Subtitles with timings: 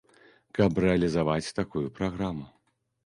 [0.59, 2.49] Каб рэалізаваць такую праграму.